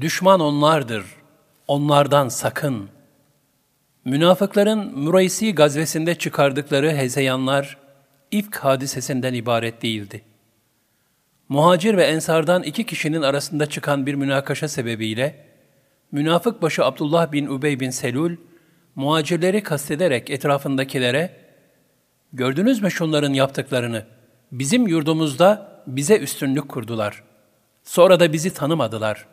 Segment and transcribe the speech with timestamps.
[0.00, 1.04] Düşman onlardır,
[1.66, 2.88] onlardan sakın.
[4.04, 7.78] Münafıkların Muraysi gazvesinde çıkardıkları hezeyanlar,
[8.30, 10.22] ifk hadisesinden ibaret değildi.
[11.48, 15.46] Muhacir ve ensardan iki kişinin arasında çıkan bir münakaşa sebebiyle,
[16.12, 18.36] münafık başı Abdullah bin Ubey bin Selul,
[18.94, 21.36] muhacirleri kastederek etrafındakilere,
[22.32, 24.06] gördünüz mü şunların yaptıklarını,
[24.52, 27.22] bizim yurdumuzda bize üstünlük kurdular.
[27.84, 29.29] Sonra da bizi tanımadılar.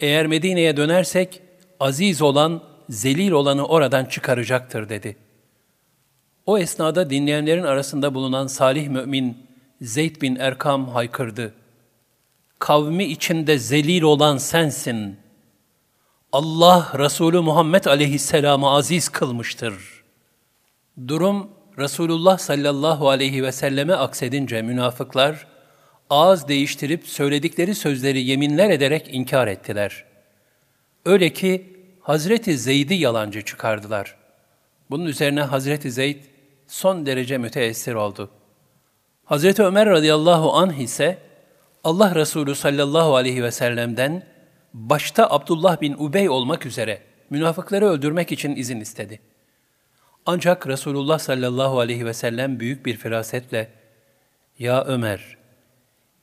[0.00, 1.42] Eğer Medine'ye dönersek,
[1.80, 5.16] aziz olan, zelil olanı oradan çıkaracaktır dedi.
[6.46, 9.46] O esnada dinleyenlerin arasında bulunan salih mümin
[9.80, 11.54] Zeyd bin Erkam haykırdı.
[12.58, 15.16] Kavmi içinde zelil olan sensin.
[16.32, 19.74] Allah Resulü Muhammed aleyhisselamı aziz kılmıştır.
[21.08, 25.46] Durum Resulullah sallallahu aleyhi ve selleme aksedince münafıklar,
[26.10, 30.04] ağız değiştirip söyledikleri sözleri yeminler ederek inkar ettiler.
[31.04, 34.16] Öyle ki Hazreti Zeyd'i yalancı çıkardılar.
[34.90, 36.24] Bunun üzerine Hazreti Zeyd
[36.66, 38.30] son derece müteessir oldu.
[39.24, 41.18] Hazreti Ömer radıyallahu anh ise
[41.84, 44.26] Allah Resulü sallallahu aleyhi ve sellem'den
[44.74, 49.20] başta Abdullah bin Ubey olmak üzere münafıkları öldürmek için izin istedi.
[50.26, 53.70] Ancak Resulullah sallallahu aleyhi ve sellem büyük bir firasetle,
[54.58, 55.35] Ya Ömer,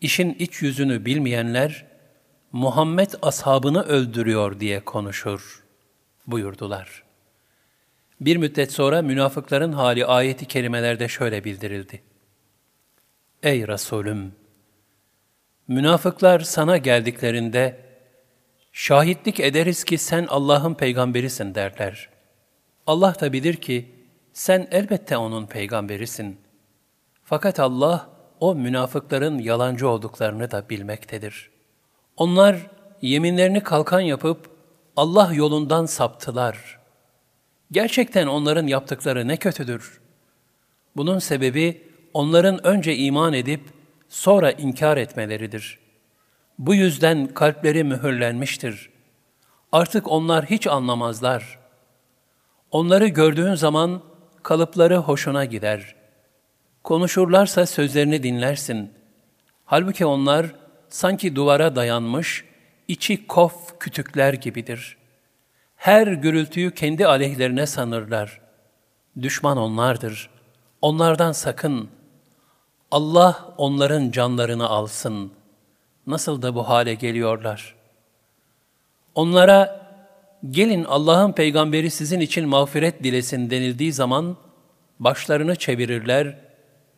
[0.04, 1.86] işin iç yüzünü bilmeyenler,
[2.52, 5.64] Muhammed ashabını öldürüyor diye konuşur,
[6.28, 7.04] buyurdular.
[8.22, 12.02] Bir müddet sonra münafıkların hali ayeti kerimelerde şöyle bildirildi.
[13.44, 14.36] Ey Resulüm!
[15.68, 17.80] Münafıklar sana geldiklerinde,
[18.72, 22.10] şahitlik ederiz ki sen Allah'ın peygamberisin derler.
[22.88, 23.96] Allah da bilir ki
[24.34, 26.38] sen elbette onun peygamberisin.
[27.24, 28.13] Fakat Allah
[28.44, 31.50] o münafıkların yalancı olduklarını da bilmektedir.
[32.18, 32.58] Onlar
[33.02, 34.50] yeminlerini kalkan yapıp
[34.98, 36.80] Allah yolundan saptılar.
[37.72, 40.02] Gerçekten onların yaptıkları ne kötüdür.
[40.96, 43.62] Bunun sebebi onların önce iman edip
[44.10, 45.80] sonra inkar etmeleridir.
[46.60, 48.90] Bu yüzden kalpleri mühürlenmiştir.
[49.72, 51.60] Artık onlar hiç anlamazlar.
[52.72, 54.02] Onları gördüğün zaman
[54.44, 56.03] kalıpları hoşuna gider.
[56.84, 58.92] Konuşurlarsa sözlerini dinlersin.
[59.66, 60.46] Halbuki onlar
[60.90, 62.46] sanki duvara dayanmış,
[62.88, 64.98] içi kof kütükler gibidir.
[65.76, 68.42] Her gürültüyü kendi aleyhlerine sanırlar.
[69.22, 70.30] Düşman onlardır.
[70.82, 71.90] Onlardan sakın.
[72.92, 75.32] Allah onların canlarını alsın.
[76.08, 77.76] Nasıl da bu hale geliyorlar.
[79.16, 79.90] Onlara
[80.50, 84.38] gelin Allah'ın peygamberi sizin için mağfiret dilesin denildiği zaman
[85.00, 86.43] başlarını çevirirler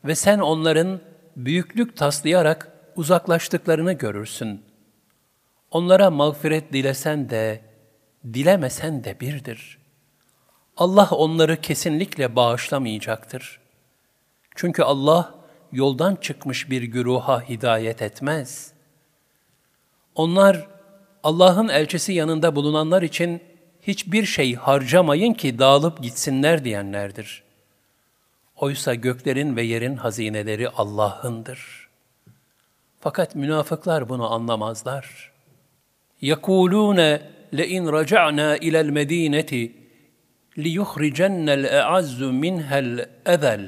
[0.06, 1.00] ve sen onların
[1.36, 4.62] büyüklük taslayarak uzaklaştıklarını görürsün.
[5.72, 7.62] Onlara mağfiret dilesen de,
[8.34, 9.78] dilemesen de birdir.
[10.78, 13.60] Allah onları kesinlikle bağışlamayacaktır.
[14.56, 15.36] Çünkü Allah
[15.72, 18.72] yoldan çıkmış bir güruha hidayet etmez.
[20.16, 20.68] Onlar
[21.24, 23.42] Allah'ın elçisi yanında bulunanlar için
[23.82, 27.45] hiçbir şey harcamayın ki dağılıp gitsinler diyenlerdir.
[28.57, 31.89] Oysa göklerin ve yerin hazineleri Allah'ındır.
[33.01, 35.33] Fakat münafıklar bunu anlamazlar.
[36.23, 37.21] يَقُولُونَ
[37.53, 39.71] لَاِنْ رَجَعْنَا اِلَى الْمَد۪ينَةِ
[40.65, 43.65] لِيُخْرِجَنَّ الْاَعَزُّ مِنْهَا الْاَذَلِ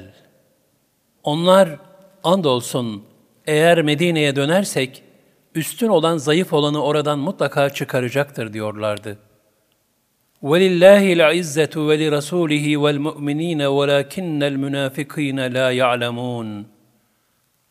[1.23, 1.79] Onlar
[2.23, 3.03] andolsun
[3.47, 5.03] eğer Medine'ye dönersek
[5.55, 9.17] üstün olan zayıf olanı oradan mutlaka çıkaracaktır diyorlardı.
[10.49, 16.63] وَلِلَّهِ الْعِزَّةُ وَلِرَسُولِهِ وَالْمُؤْمِنِينَ وَلَكِنَّ الْمُنَافِقِينَ لَا يَعْلَمُونَ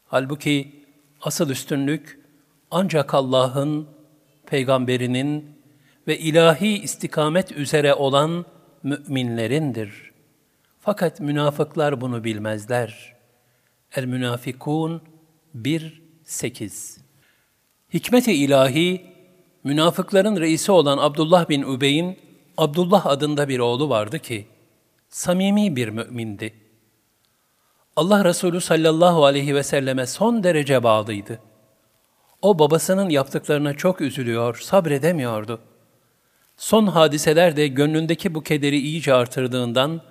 [0.06, 0.72] Halbuki
[1.20, 2.18] asıl üstünlük
[2.70, 3.88] ancak Allah'ın,
[4.46, 5.56] peygamberinin
[6.06, 8.44] ve ilahi istikamet üzere olan
[8.82, 10.12] müminlerindir.
[10.80, 13.14] Fakat münafıklar bunu bilmezler.
[13.96, 15.02] El-Münafikun
[15.56, 16.98] 1-8
[17.94, 19.06] Hikmet-i ilahi,
[19.64, 22.18] münafıkların reisi olan Abdullah bin Übey'in
[22.57, 24.47] Abdullah adında bir oğlu vardı ki,
[25.09, 26.53] samimi bir mümindi.
[27.95, 31.39] Allah Resulü sallallahu aleyhi ve selleme son derece bağlıydı.
[32.41, 35.59] O babasının yaptıklarına çok üzülüyor, sabredemiyordu.
[36.57, 40.01] Son hadiseler de gönlündeki bu kederi iyice artırdığından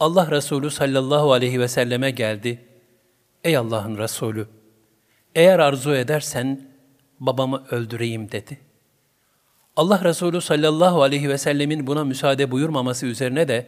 [0.00, 2.64] Allah Resulü sallallahu aleyhi ve selleme geldi.
[3.44, 4.48] Ey Allah'ın Resulü!
[5.34, 6.68] Eğer arzu edersen
[7.20, 8.69] babamı öldüreyim dedi.
[9.80, 13.66] Allah Resulü sallallahu aleyhi ve sellemin buna müsaade buyurmaması üzerine de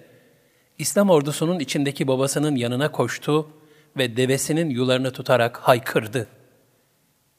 [0.78, 3.48] İslam ordusunun içindeki babasının yanına koştu
[3.96, 6.26] ve devesinin yularını tutarak haykırdı.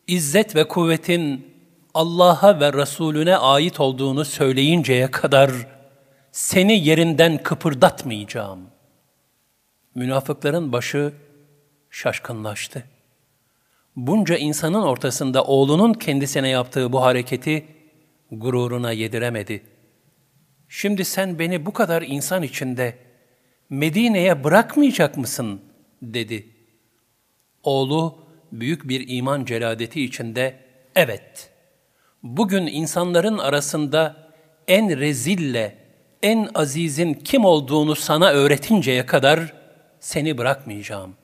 [0.07, 1.47] İzzet ve kuvvetin
[1.93, 5.51] Allah'a ve Resulüne ait olduğunu söyleyinceye kadar
[6.31, 8.59] seni yerinden kıpırdatmayacağım.
[9.95, 11.13] Münafıkların başı
[11.89, 12.83] şaşkınlaştı.
[13.95, 17.65] Bunca insanın ortasında oğlunun kendisine yaptığı bu hareketi
[18.39, 19.63] gururuna yediremedi.
[20.69, 22.97] Şimdi sen beni bu kadar insan içinde
[23.69, 25.62] Medine'ye bırakmayacak mısın?
[26.01, 26.47] dedi.
[27.63, 28.18] Oğlu
[28.51, 30.59] büyük bir iman celadeti içinde
[30.95, 31.50] evet.
[32.24, 34.31] Bugün insanların arasında
[34.68, 35.77] en rezille,
[36.24, 39.53] en azizin kim olduğunu sana öğretinceye kadar
[40.00, 41.15] seni bırakmayacağım.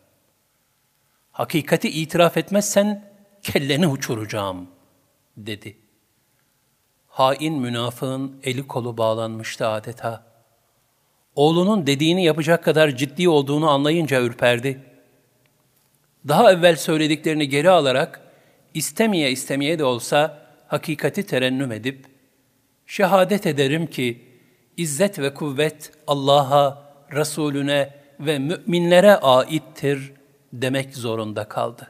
[1.31, 3.11] Hakikati itiraf etmezsen
[3.43, 4.67] kelleni uçuracağım,
[5.37, 5.88] dedi.
[7.09, 10.23] Hain münafığın eli kolu bağlanmıştı adeta.
[11.35, 14.83] Oğlunun dediğini yapacak kadar ciddi olduğunu anlayınca ürperdi.
[16.27, 18.21] Daha evvel söylediklerini geri alarak,
[18.73, 22.05] istemeye istemeye de olsa hakikati terennüm edip,
[22.85, 24.25] şehadet ederim ki,
[24.77, 30.13] izzet ve kuvvet Allah'a, Resulüne ve müminlere aittir
[30.53, 31.87] demek zorunda kaldı.